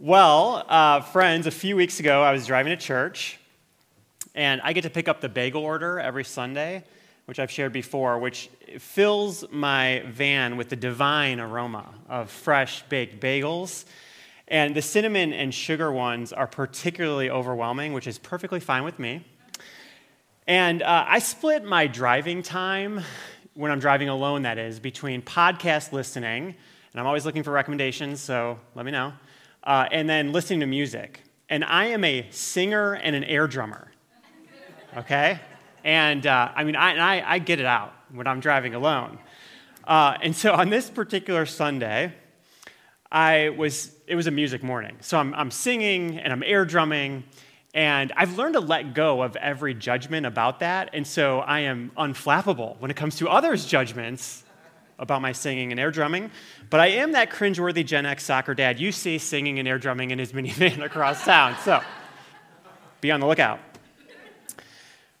[0.00, 3.36] Well, uh, friends, a few weeks ago I was driving to church,
[4.32, 6.84] and I get to pick up the bagel order every Sunday,
[7.24, 8.48] which I've shared before, which
[8.78, 13.86] fills my van with the divine aroma of fresh baked bagels.
[14.46, 19.24] And the cinnamon and sugar ones are particularly overwhelming, which is perfectly fine with me.
[20.46, 23.00] And uh, I split my driving time,
[23.54, 26.54] when I'm driving alone, that is, between podcast listening,
[26.92, 29.12] and I'm always looking for recommendations, so let me know,
[29.68, 31.20] uh, and then listening to music.
[31.50, 33.92] And I am a singer and an air drummer,
[34.96, 35.40] okay?
[35.84, 39.18] And uh, I mean, I, I, I, get it out when I'm driving alone.
[39.84, 42.14] Uh, and so on this particular Sunday,
[43.12, 44.96] I was, it was a music morning.
[45.02, 47.24] So I'm, I'm singing and I'm air drumming,
[47.74, 50.88] and I've learned to let go of every judgment about that.
[50.94, 54.44] And so I am unflappable when it comes to others' judgments
[54.98, 56.30] about my singing and air drumming.
[56.70, 60.10] But I am that cringeworthy Gen X soccer dad you see singing and air drumming
[60.10, 61.56] in his minivan across town.
[61.62, 61.80] So
[63.00, 63.60] be on the lookout.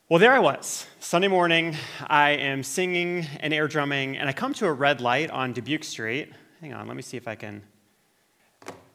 [0.08, 0.86] Well, there I was.
[1.00, 1.76] Sunday morning,
[2.06, 5.84] I am singing and air drumming, and I come to a red light on Dubuque
[5.84, 6.32] Street.
[6.62, 7.62] Hang on, let me see if I can.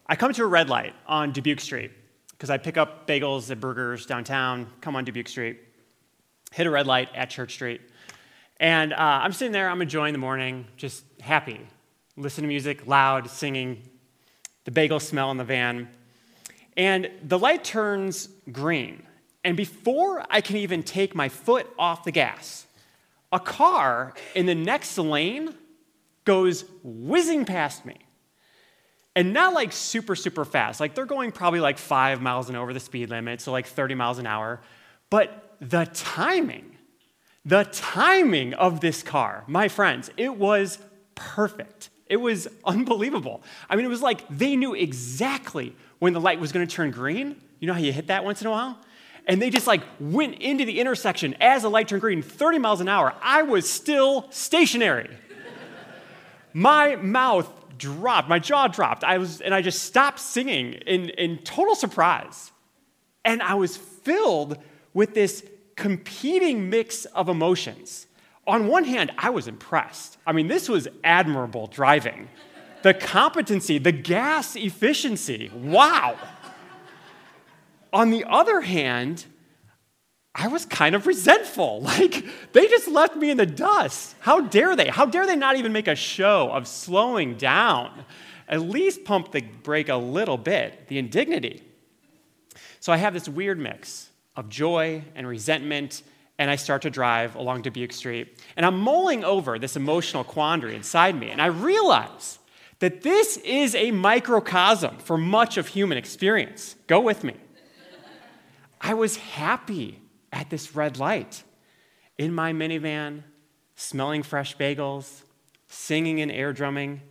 [0.08, 1.92] I come to a red light on Dubuque Street
[2.31, 5.59] because I pick up bagels at Bruegger's downtown, come on Dubuque Street,
[6.52, 7.81] hit a red light at Church Street.
[8.59, 11.59] And uh, I'm sitting there, I'm enjoying the morning, just happy.
[12.16, 13.82] Listen to music, loud, singing,
[14.66, 15.90] the bagel smell in the van.
[16.78, 19.04] And the light turns green.
[19.44, 22.66] And before I can even take my foot off the gas,
[23.31, 25.54] a car in the next lane
[26.24, 27.98] goes whizzing past me
[29.16, 30.80] and not like super, super fast.
[30.80, 33.96] Like they're going probably like five miles an hour the speed limit, so like 30
[33.96, 34.62] miles an hour.
[35.09, 36.73] But the timing,
[37.46, 40.80] the timing of this car, my friends, it was
[41.16, 41.90] perfect.
[42.08, 43.44] It was unbelievable.
[43.70, 46.92] I mean, it was like they knew exactly when the light was going to turn
[46.92, 47.42] green.
[47.60, 48.78] You know how you hit that once in a while?
[49.26, 52.82] And they just like went into the intersection as the light turned green, 30 miles
[52.82, 53.14] an hour.
[53.22, 55.09] I was still stationary.
[56.53, 59.03] My mouth dropped, my jaw dropped.
[59.03, 62.52] I was, and I just stopped singing in, in total surprise.
[63.26, 64.58] And I was filled
[64.94, 65.44] with this
[65.75, 68.07] competing mix of emotions.
[68.45, 70.17] On one hand, I was impressed.
[70.25, 72.29] I mean, this was admirable driving.
[72.81, 76.17] The competency, the gas efficiency, wow.
[77.94, 79.25] On the other hand,
[80.35, 81.81] I was kind of resentful.
[81.94, 84.16] Like, they just left me in the dust.
[84.19, 84.88] How dare they?
[84.88, 88.05] How dare they not even make a show of slowing down?
[88.47, 91.63] At least pump the brake a little bit, the indignity.
[92.79, 96.04] So I have this weird mix of joy and resentment,
[96.38, 98.40] and I start to drive along Dubuque Street.
[98.58, 102.40] And I'm mulling over this emotional quandary inside me, and I realize
[102.80, 106.76] that this is a microcosm for much of human experience.
[106.88, 107.36] Go with me.
[108.82, 110.02] I was happy
[110.34, 111.44] at this red light
[112.18, 113.24] in my minivan,
[113.76, 115.24] smelling fresh bagels,
[115.68, 117.02] singing and air drumming.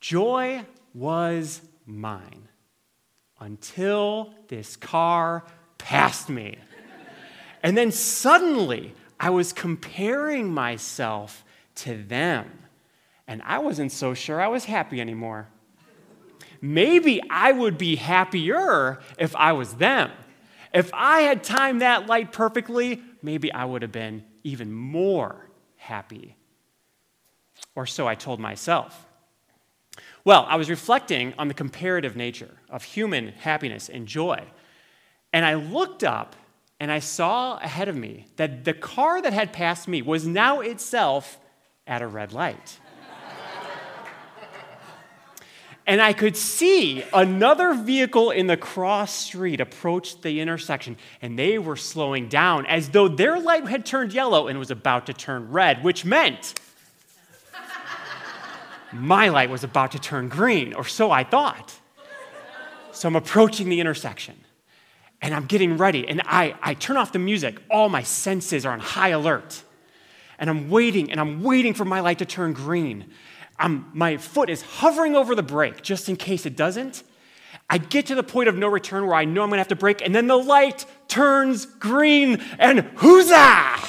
[0.00, 2.48] Joy was mine
[3.40, 5.44] until this car
[5.84, 6.56] passed me.
[7.62, 11.44] and then suddenly, I was comparing myself
[11.76, 12.50] to them.
[13.28, 15.48] And I wasn't so sure I was happy anymore.
[16.62, 20.10] Maybe I would be happier if I was them.
[20.72, 26.36] If I had timed that light perfectly, maybe I would have been even more happy.
[27.74, 29.06] Or so I told myself.
[30.24, 34.44] Well, I was reflecting on the comparative nature of human happiness and joy.
[35.34, 36.34] And I looked up
[36.80, 40.60] and I saw ahead of me that the car that had passed me was now
[40.60, 41.38] itself
[41.86, 42.78] at a red light
[45.86, 51.58] and I could see another vehicle in the cross street approach the intersection, and they
[51.58, 55.50] were slowing down as though their light had turned yellow and was about to turn
[55.50, 56.58] red, which meant
[58.92, 61.74] my light was about to turn green, or so I thought.
[62.92, 64.36] So I'm approaching the intersection,
[65.24, 67.56] and I'm getting ready, and I, I turn off the music.
[67.70, 69.62] All my senses are on high alert.
[70.38, 73.06] And I'm waiting, and I'm waiting for my light to turn green.
[73.58, 77.04] I'm, my foot is hovering over the brake just in case it doesn't.
[77.70, 79.76] I get to the point of no return where I know I'm gonna have to
[79.76, 83.80] brake, and then the light turns green, and huzzah!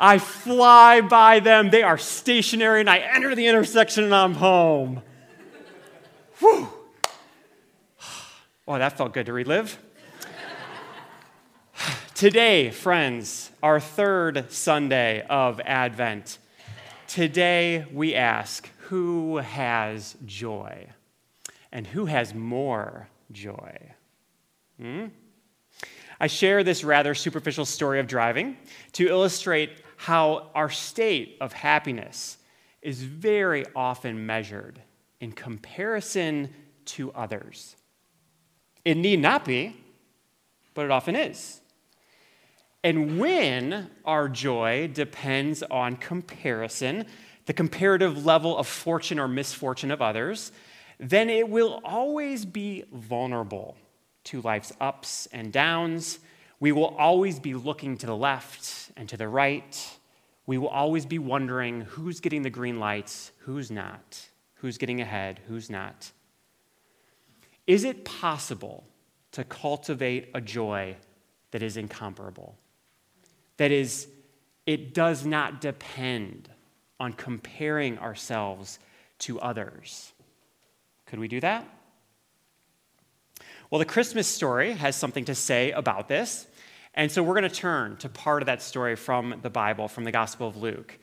[0.00, 1.70] I fly by them.
[1.70, 5.02] They are stationary, and I enter the intersection, and I'm home.
[6.40, 6.68] Whew.
[8.70, 9.78] Oh, that felt good to relive.
[12.14, 16.36] Today, friends, our third Sunday of Advent.
[17.06, 20.86] Today we ask, who has joy?
[21.72, 23.94] And who has more joy?
[24.78, 25.06] Hmm?
[26.20, 28.58] I share this rather superficial story of driving
[28.92, 32.36] to illustrate how our state of happiness
[32.82, 34.78] is very often measured
[35.20, 36.50] in comparison
[36.84, 37.74] to others.
[38.88, 39.76] It need not be,
[40.72, 41.60] but it often is.
[42.82, 47.04] And when our joy depends on comparison,
[47.44, 50.52] the comparative level of fortune or misfortune of others,
[50.98, 53.76] then it will always be vulnerable
[54.24, 56.18] to life's ups and downs.
[56.58, 59.98] We will always be looking to the left and to the right.
[60.46, 64.18] We will always be wondering who's getting the green lights, who's not,
[64.54, 66.10] who's getting ahead, who's not.
[67.68, 68.84] Is it possible
[69.32, 70.96] to cultivate a joy
[71.50, 72.56] that is incomparable?
[73.58, 74.08] That is,
[74.64, 76.48] it does not depend
[76.98, 78.78] on comparing ourselves
[79.20, 80.12] to others.
[81.06, 81.68] Could we do that?
[83.70, 86.46] Well, the Christmas story has something to say about this.
[86.94, 90.04] And so we're going to turn to part of that story from the Bible, from
[90.04, 90.98] the Gospel of Luke.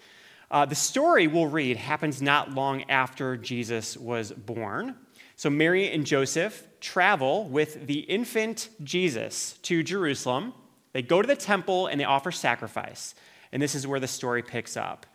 [0.50, 4.96] Uh, the story we'll read happens not long after Jesus was born.
[5.36, 10.54] So Mary and Joseph travel with the infant Jesus to Jerusalem.
[10.94, 13.16] They go to the temple and they offer sacrifice.
[13.52, 15.06] And this is where the story picks up.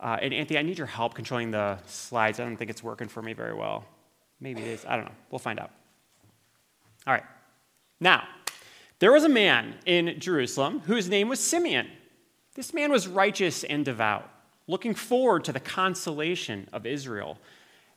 [0.00, 2.40] Uh, and Anthony, I need your help controlling the slides.
[2.40, 3.84] I don't think it's working for me very well.
[4.40, 4.84] Maybe it is.
[4.86, 5.14] I don't know.
[5.30, 5.70] We'll find out.
[7.06, 7.24] All right.
[8.00, 8.24] Now,
[8.98, 11.88] there was a man in Jerusalem whose name was Simeon.
[12.54, 14.28] This man was righteous and devout,
[14.66, 17.38] looking forward to the consolation of Israel,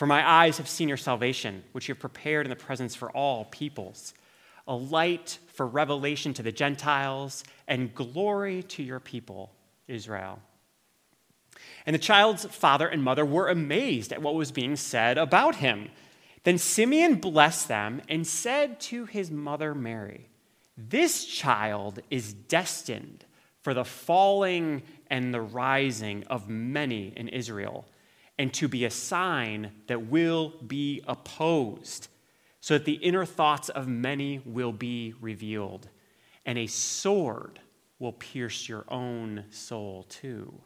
[0.00, 3.10] For my eyes have seen your salvation, which you have prepared in the presence for
[3.10, 4.14] all peoples,
[4.66, 9.52] a light for revelation to the Gentiles and glory to your people,
[9.88, 10.38] Israel.
[11.84, 15.90] And the child's father and mother were amazed at what was being said about him.
[16.44, 20.30] Then Simeon blessed them and said to his mother Mary,
[20.78, 23.26] This child is destined
[23.60, 27.84] for the falling and the rising of many in Israel,
[28.40, 32.08] and to be a sign that will be opposed,
[32.60, 35.88] so that the inner thoughts of many will be revealed,
[36.44, 37.60] and a sword
[37.98, 40.60] will pierce your own soul too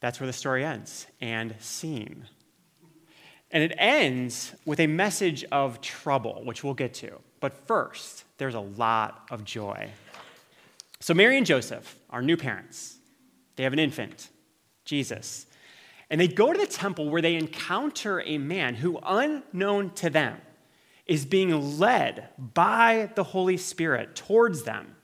[0.00, 2.26] That's where the story ends and scene.
[3.50, 7.18] And it ends with a message of trouble, which we'll get to.
[7.40, 9.90] But first, there's a lot of joy.
[11.00, 12.97] So, Mary and Joseph our new parents.
[13.58, 14.30] They have an infant,
[14.84, 15.46] Jesus.
[16.10, 20.40] And they go to the temple where they encounter a man who, unknown to them,
[21.06, 24.94] is being led by the Holy Spirit towards them.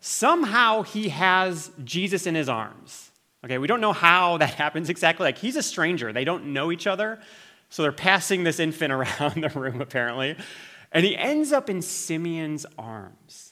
[0.00, 3.12] Somehow he has Jesus in his arms.
[3.44, 5.22] Okay, we don't know how that happens exactly.
[5.22, 7.20] Like, he's a stranger, they don't know each other.
[7.68, 10.36] So they're passing this infant around the room, apparently.
[10.90, 13.49] And he ends up in Simeon's arms.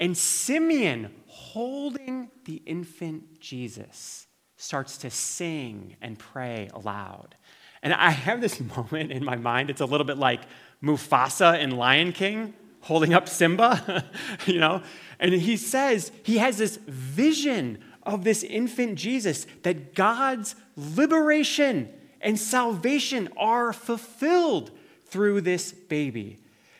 [0.00, 4.26] And Simeon, holding the infant Jesus,
[4.56, 7.36] starts to sing and pray aloud.
[7.82, 10.40] And I have this moment in my mind, it's a little bit like
[10.82, 14.04] Mufasa in Lion King holding up Simba,
[14.46, 14.82] you know?
[15.18, 21.88] And he says, he has this vision of this infant Jesus that God's liberation
[22.20, 24.70] and salvation are fulfilled
[25.06, 26.38] through this baby.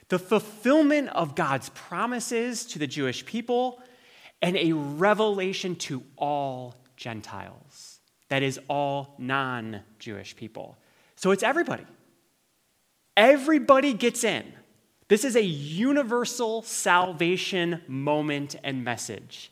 [0.09, 3.81] The fulfillment of God's promises to the Jewish people
[4.41, 8.00] and a revelation to all Gentiles.
[8.29, 10.79] That is, all non Jewish people.
[11.17, 11.85] So it's everybody.
[13.17, 14.45] Everybody gets in.
[15.09, 19.50] This is a universal salvation moment and message.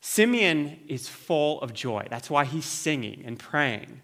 [0.00, 2.06] Simeon is full of joy.
[2.10, 4.02] That's why he's singing and praying.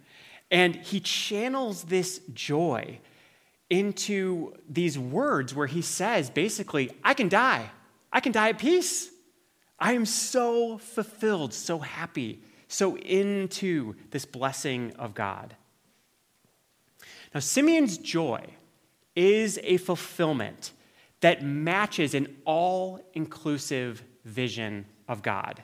[0.51, 3.01] And he channels this joy
[3.71, 7.71] into these words where he says, basically, I can die.
[8.13, 9.11] I can die at peace.
[9.79, 15.55] I am so fulfilled, so happy, so into this blessing of God.
[17.35, 18.45] Now, Simeon's joy
[19.15, 20.73] is a fulfillment
[21.21, 25.63] that matches an all inclusive vision of God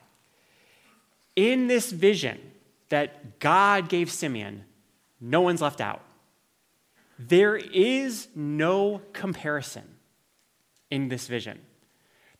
[1.37, 2.39] in this vision
[2.89, 4.65] that God gave Simeon,
[5.21, 6.03] No one's left out.
[7.19, 9.85] There is no comparison
[10.91, 11.61] in this vision.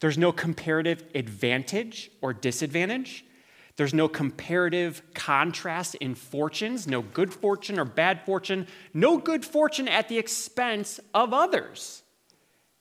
[0.01, 3.25] There's no comparative advantage or disadvantage.
[3.77, 9.89] There's no comparative contrast in fortunes, no good fortune or bad fortune, no good fortune
[9.89, 12.03] at the expense of others.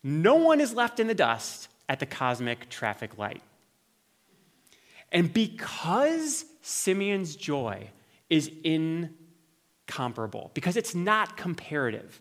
[0.03, 3.41] No one is left in the dust at the cosmic traffic light.
[5.11, 7.89] And because Simeon's joy
[8.29, 8.51] is
[9.87, 12.19] incomparable, because it's not comparative,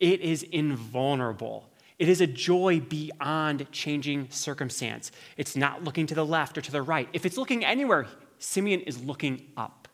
[0.00, 1.68] it is invulnerable.
[1.98, 5.12] It is a joy beyond changing circumstance.
[5.36, 7.08] It's not looking to the left or to the right.
[7.12, 8.06] If it's looking anywhere,
[8.38, 9.86] Simeon is looking up.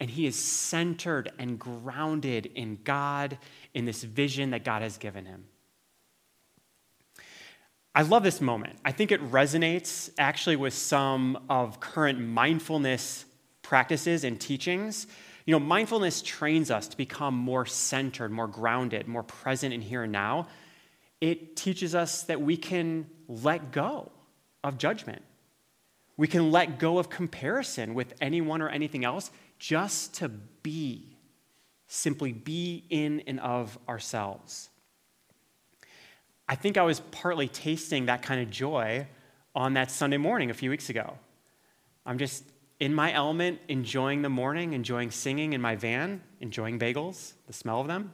[0.00, 3.38] And he is centered and grounded in God,
[3.72, 5.46] in this vision that God has given him.
[7.94, 8.78] I love this moment.
[8.84, 13.24] I think it resonates actually with some of current mindfulness
[13.62, 15.06] practices and teachings.
[15.48, 20.02] You know, mindfulness trains us to become more centered, more grounded, more present in here
[20.02, 20.46] and now
[21.22, 24.12] it teaches us that we can let go
[24.62, 25.22] of judgment.
[26.18, 31.16] We can let go of comparison with anyone or anything else just to be,
[31.86, 34.68] simply be in and of ourselves.
[36.46, 39.06] I think I was partly tasting that kind of joy
[39.54, 41.16] on that Sunday morning a few weeks ago.
[42.04, 42.44] I'm just
[42.80, 47.80] in my element, enjoying the morning, enjoying singing in my van, enjoying bagels, the smell
[47.80, 48.12] of them.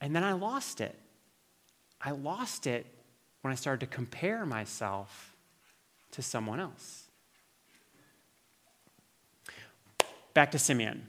[0.00, 0.98] And then I lost it.
[2.00, 2.86] I lost it
[3.40, 5.36] when I started to compare myself
[6.12, 7.04] to someone else.
[10.34, 11.06] Back to Simeon.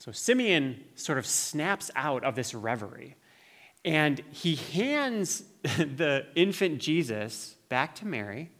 [0.00, 3.16] So Simeon sort of snaps out of this reverie
[3.84, 8.50] and he hands the infant Jesus back to Mary.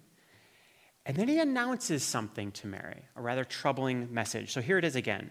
[1.06, 4.52] And then he announces something to Mary, a rather troubling message.
[4.52, 5.30] So here it is again.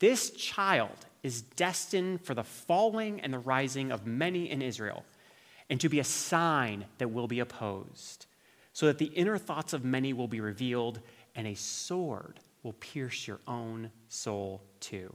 [0.00, 5.04] This child is destined for the falling and the rising of many in Israel,
[5.70, 8.26] and to be a sign that will be opposed,
[8.72, 11.00] so that the inner thoughts of many will be revealed,
[11.36, 15.14] and a sword will pierce your own soul too.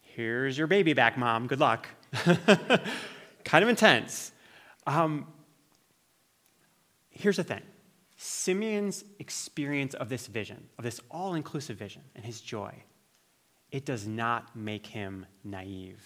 [0.00, 1.48] Here's your baby back, mom.
[1.48, 1.88] Good luck.
[3.44, 4.30] kind of intense.
[4.86, 5.26] Um,
[7.14, 7.62] here's the thing
[8.16, 12.74] Simeon's experience of this vision, of this all inclusive vision, and his joy
[13.74, 16.00] it does not make him naive.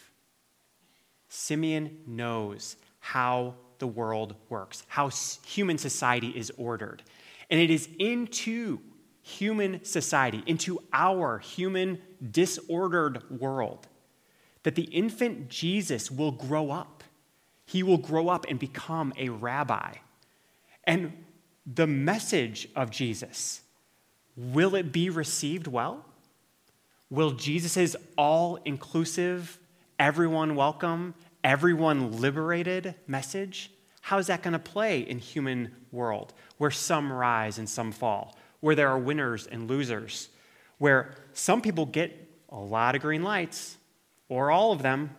[1.28, 5.10] Simeon knows how the world works, how
[5.44, 7.02] human society is ordered.
[7.50, 8.80] And it is into
[9.20, 12.00] human society, into our human
[12.30, 13.86] disordered world,
[14.62, 17.04] that the infant Jesus will grow up.
[17.66, 19.92] He will grow up and become a rabbi.
[20.88, 21.12] And
[21.66, 23.60] the message of Jesus,
[24.36, 26.06] will it be received well?
[27.10, 29.58] Will Jesus' all inclusive,
[29.98, 31.14] everyone welcome,
[31.44, 37.58] everyone liberated message, how is that going to play in human world where some rise
[37.58, 40.30] and some fall, where there are winners and losers,
[40.78, 43.76] where some people get a lot of green lights
[44.30, 45.10] or all of them,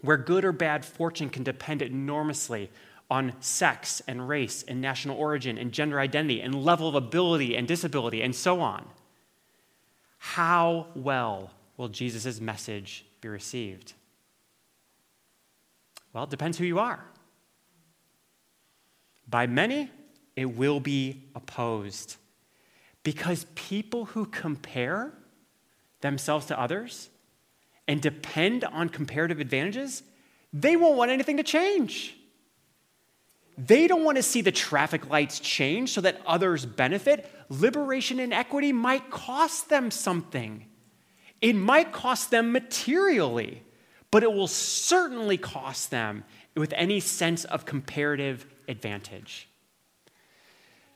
[0.00, 2.68] where good or bad fortune can depend enormously
[3.10, 7.66] on sex and race and national origin and gender identity and level of ability and
[7.66, 8.86] disability and so on.
[10.18, 13.94] How well will Jesus' message be received?
[16.12, 17.04] Well, it depends who you are.
[19.28, 19.90] By many,
[20.36, 22.16] it will be opposed.
[23.02, 25.12] Because people who compare
[26.00, 27.08] themselves to others
[27.86, 30.02] and depend on comparative advantages,
[30.52, 32.17] they won't want anything to change.
[33.58, 37.28] They don't want to see the traffic lights change so that others benefit.
[37.48, 40.64] Liberation and equity might cost them something.
[41.40, 43.64] It might cost them materially,
[44.12, 46.22] but it will certainly cost them
[46.56, 49.48] with any sense of comparative advantage.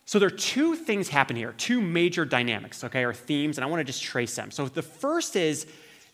[0.05, 3.69] So there are two things happen here, two major dynamics, okay, or themes, and I
[3.69, 4.51] want to just trace them.
[4.51, 5.67] So the first is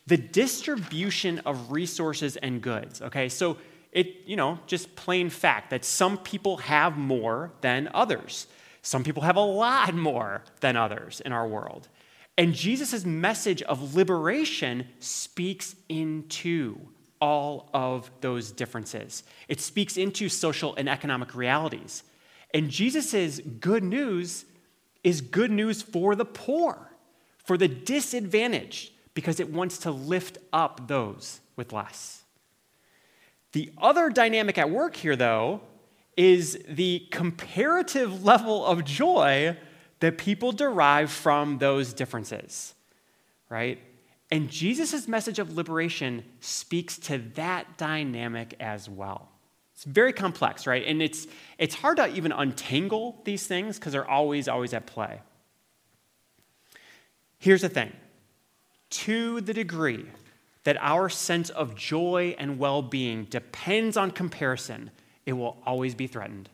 [0.07, 3.29] the distribution of resources and goods, okay?
[3.29, 3.57] So
[3.91, 8.47] it, you know, just plain fact that some people have more than others.
[8.81, 11.87] Some people have a lot more than others in our world.
[12.37, 16.79] And Jesus' message of liberation speaks into
[17.19, 19.23] all of those differences.
[19.49, 22.03] It speaks into social and economic realities.
[22.53, 24.45] And Jesus' good news
[25.03, 26.93] is good news for the poor,
[27.37, 32.23] for the disadvantaged, because it wants to lift up those with less.
[33.51, 35.61] The other dynamic at work here, though,
[36.15, 39.57] is the comparative level of joy
[39.99, 42.73] that people derive from those differences.
[43.49, 43.79] right?
[44.31, 49.29] And Jesus' message of liberation speaks to that dynamic as well.
[49.73, 50.85] It's very complex, right?
[50.85, 51.25] And it's,
[51.57, 55.21] it's hard to even untangle these things because they're always, always at play.
[57.39, 57.93] Here's the thing
[58.89, 60.05] to the degree
[60.63, 64.91] that our sense of joy and well being depends on comparison,
[65.25, 66.49] it will always be threatened.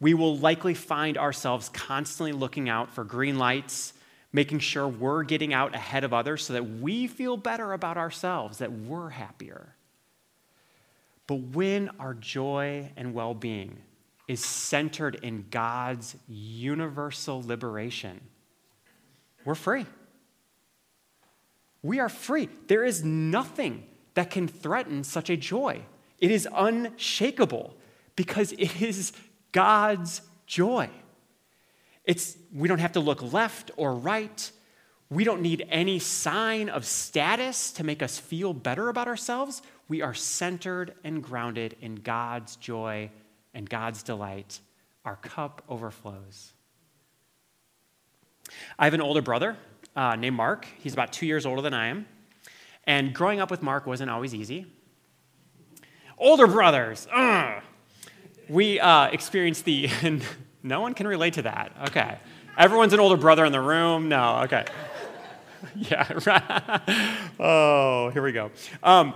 [0.00, 3.94] We will likely find ourselves constantly looking out for green lights
[4.34, 8.58] making sure we're getting out ahead of others so that we feel better about ourselves,
[8.58, 9.76] that we're happier.
[11.28, 13.78] But when our joy and well being
[14.26, 18.20] is centered in God's universal liberation,
[19.44, 19.86] we're free.
[21.84, 22.48] We are free.
[22.66, 25.82] There is nothing that can threaten such a joy.
[26.18, 27.76] It is unshakable
[28.16, 29.12] because it is
[29.52, 30.88] God's joy.
[32.04, 34.50] It's, we don't have to look left or right.
[35.10, 39.60] We don't need any sign of status to make us feel better about ourselves.
[39.86, 43.10] We are centered and grounded in God's joy
[43.52, 44.58] and God's delight.
[45.04, 46.54] Our cup overflows.
[48.78, 49.58] I have an older brother
[49.96, 50.66] uh, named Mark.
[50.78, 52.06] He's about two years older than I am.
[52.84, 54.66] And growing up with Mark wasn't always easy.
[56.18, 57.62] Older brothers, ugh.
[58.48, 59.88] we uh, experienced the
[60.64, 61.72] No one can relate to that.
[61.88, 62.16] Okay.
[62.56, 64.08] Everyone's an older brother in the room.
[64.08, 64.64] No, okay.
[65.76, 66.80] yeah, right.
[67.38, 68.50] oh, here we go.
[68.82, 69.12] Um,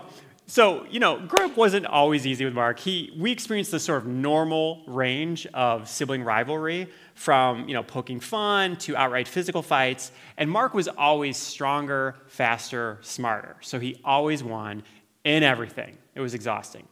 [0.47, 2.79] so, you know, growing up wasn't always easy with Mark.
[2.79, 8.21] He, we experienced this sort of normal range of sibling rivalry from, you know, poking
[8.21, 10.13] fun to outright physical fights.
[10.37, 13.57] And Mark was always stronger, faster, smarter.
[13.61, 14.85] So he always won
[15.25, 15.99] in everything.
[16.15, 16.87] It was exhausting.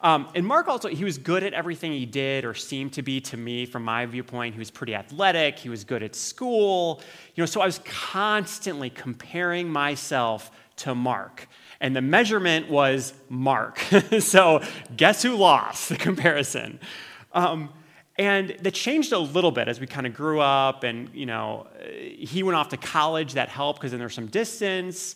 [0.00, 3.20] Um, and Mark also, he was good at everything he did or seemed to be
[3.20, 4.54] to me from my viewpoint.
[4.54, 7.02] He was pretty athletic, he was good at school.
[7.34, 11.46] You know, so I was constantly comparing myself to Mark.
[11.78, 13.78] And the measurement was Mark.
[14.20, 14.62] so
[14.96, 16.80] guess who lost the comparison?
[17.34, 17.68] Um,
[18.18, 21.68] and that changed a little bit as we kind of grew up and, you know,
[21.88, 23.34] he went off to college.
[23.34, 25.14] That helped because then there's some distance.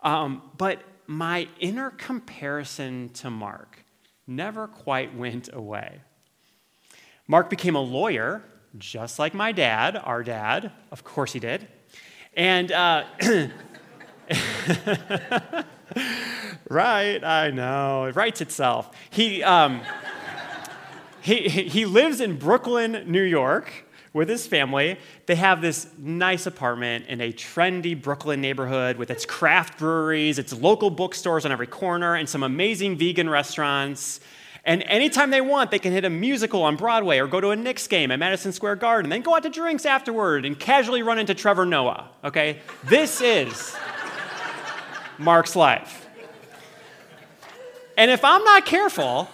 [0.00, 3.84] Um, but my inner comparison to Mark
[4.28, 6.00] never quite went away.
[7.26, 8.44] Mark became a lawyer,
[8.78, 10.70] just like my dad, our dad.
[10.92, 11.66] Of course he did.
[12.34, 13.04] And, uh,
[16.68, 18.90] right, I know, it writes itself.
[19.10, 19.80] He, um,
[21.24, 23.72] he, he lives in Brooklyn, New York
[24.12, 24.98] with his family.
[25.24, 30.52] They have this nice apartment in a trendy Brooklyn neighborhood with its craft breweries, its
[30.52, 34.20] local bookstores on every corner, and some amazing vegan restaurants.
[34.66, 37.56] And anytime they want, they can hit a musical on Broadway or go to a
[37.56, 41.18] Knicks game at Madison Square Garden, then go out to drinks afterward and casually run
[41.18, 42.10] into Trevor Noah.
[42.22, 42.60] Okay?
[42.84, 43.74] This is
[45.16, 46.06] Mark's life.
[47.96, 49.30] And if I'm not careful,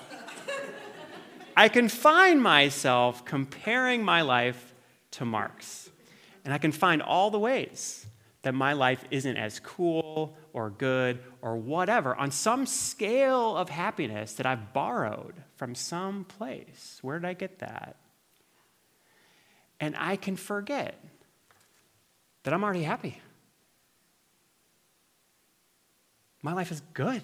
[1.57, 4.75] I can find myself comparing my life
[5.13, 5.91] to Mark's.
[6.45, 8.07] And I can find all the ways
[8.43, 14.35] that my life isn't as cool or good or whatever on some scale of happiness
[14.35, 16.99] that I've borrowed from some place.
[17.03, 17.97] Where did I get that?
[19.79, 21.03] And I can forget
[22.45, 23.21] that I'm already happy.
[26.43, 27.23] My life is good.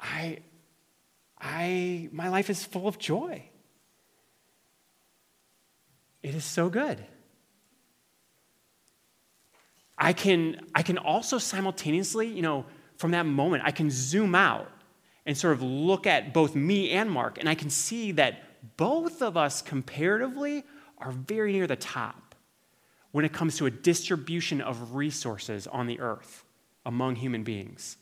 [0.00, 0.38] I,
[1.38, 3.42] I, my life is full of joy.
[6.22, 7.04] It is so good.
[9.98, 14.70] I can, I can also simultaneously, you know, from that moment, I can zoom out
[15.24, 18.42] and sort of look at both me and Mark, and I can see that
[18.76, 20.64] both of us comparatively
[20.98, 22.34] are very near the top
[23.12, 26.44] when it comes to a distribution of resources on the earth
[26.84, 27.96] among human beings.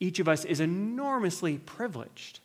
[0.00, 2.40] Each of us is enormously privileged.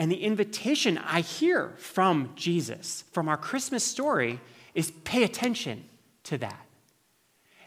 [0.00, 4.40] And the invitation I hear from Jesus, from our Christmas story,
[4.74, 5.84] is pay attention
[6.24, 6.64] to that.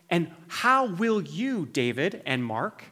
[0.10, 2.86] And how will you, David and Mark,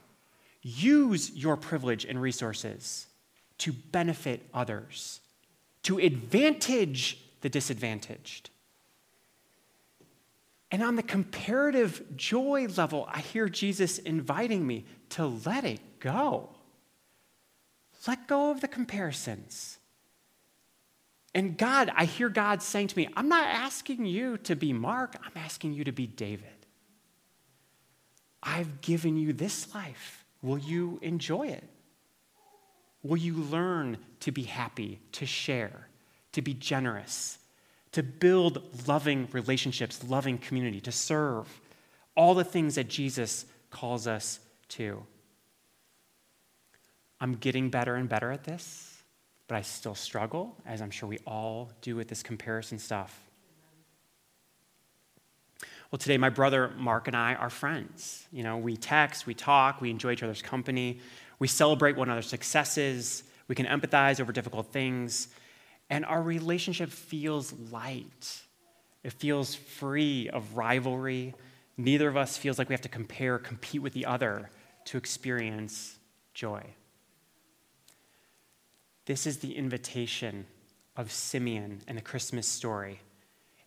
[0.62, 3.08] use your privilege and resources
[3.58, 5.22] to benefit others,
[5.84, 8.52] to advantage the disadvantaged?
[10.70, 16.58] And on the comparative joy level, I hear Jesus inviting me to let it go.
[18.08, 19.78] Let go of the comparisons.
[21.34, 25.16] And God, I hear God saying to me, I'm not asking you to be Mark,
[25.24, 26.48] I'm asking you to be David.
[28.44, 30.26] I've given you this life.
[30.42, 31.64] Will you enjoy it?
[33.04, 35.88] Will you learn to be happy, to share,
[36.34, 37.38] to be generous,
[37.92, 41.48] to build loving relationships, loving community, to serve,
[42.16, 45.04] all the things that Jesus calls us to.
[47.22, 49.04] I'm getting better and better at this,
[49.48, 53.16] but I still struggle, as I'm sure we all do with this comparison stuff.
[55.92, 58.26] Well, today, my brother Mark and I are friends.
[58.32, 61.00] You know, we text, we talk, we enjoy each other's company,
[61.38, 65.28] we celebrate one another's successes, we can empathize over difficult things,
[65.92, 68.42] and our relationship feels light.
[69.04, 71.36] It feels free of rivalry.
[71.78, 74.50] Neither of us feels like we have to compare, compete with the other
[74.86, 76.00] to experience
[76.34, 76.64] joy.
[79.12, 80.46] This is the invitation
[80.96, 83.02] of Simeon and the Christmas story.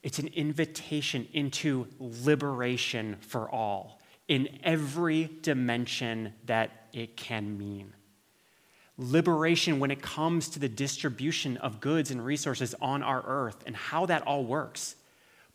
[0.03, 7.93] It's an invitation into liberation for all in every dimension that it can mean
[8.97, 13.77] liberation when it comes to the distribution of goods and resources on our earth and
[13.77, 14.97] how that all works,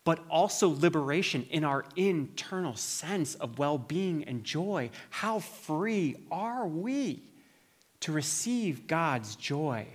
[0.03, 4.91] but also liberation in our internal sense of well being and joy.
[5.09, 7.23] How free are we
[8.01, 9.87] to receive God's joy?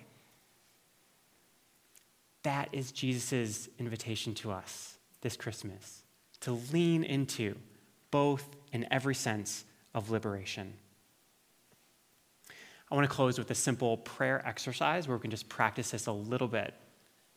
[2.43, 6.03] That is Jesus' invitation to us this Christmas
[6.41, 7.57] to lean into
[8.11, 9.65] both in every sense
[9.95, 10.75] of liberation.
[12.91, 16.07] I want to close with a simple prayer exercise where we can just practice this
[16.07, 16.75] a little bit.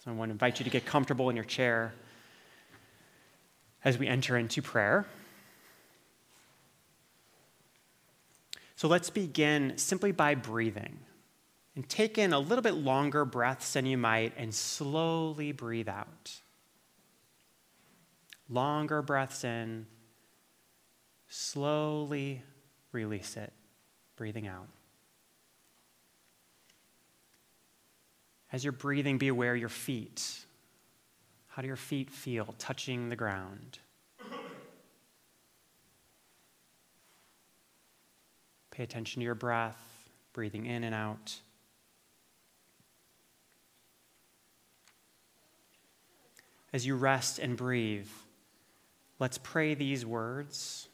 [0.03, 1.93] So I want to invite you to get comfortable in your chair
[3.83, 5.05] as we enter into prayer.
[8.77, 10.99] So let's begin simply by breathing.
[11.75, 16.41] And take in a little bit longer breaths than you might and slowly breathe out.
[18.47, 19.87] Longer breaths in,
[21.27, 22.43] slowly
[22.91, 23.51] release it,
[24.15, 24.67] breathing out.
[28.51, 30.45] As you're breathing, be aware of your feet.
[31.47, 33.79] How do your feet feel touching the ground?
[38.77, 39.81] Pay attention to your breath,
[40.33, 41.39] breathing in and out.
[46.71, 48.07] As you rest and breathe,
[49.17, 50.89] let's pray these words.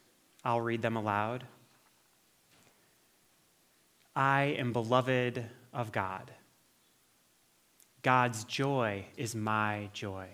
[0.46, 1.44] I'll read them aloud.
[4.16, 5.44] I am beloved
[5.74, 6.32] of God.
[8.02, 10.28] God's joy is my joy.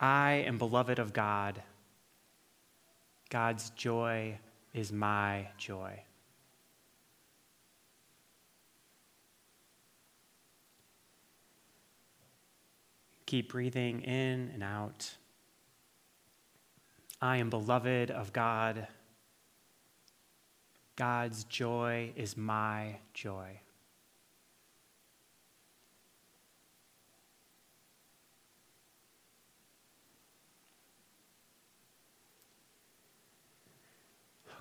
[0.00, 1.62] I am beloved of God.
[3.32, 4.38] God's joy
[4.74, 6.02] is my joy.
[13.24, 15.16] Keep breathing in and out.
[17.22, 18.86] I am beloved of God.
[20.96, 23.60] God's joy is my joy.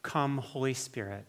[0.03, 1.25] Come, Holy Spirit,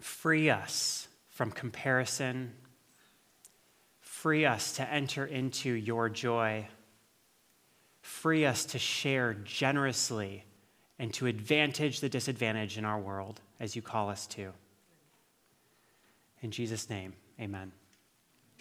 [0.00, 2.52] free us from comparison,
[4.00, 6.66] free us to enter into your joy,
[8.02, 10.44] free us to share generously
[10.98, 14.52] and to advantage the disadvantage in our world as you call us to.
[16.42, 17.72] In Jesus' name, amen.